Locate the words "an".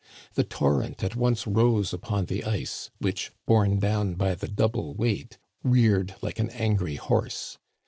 6.39-6.49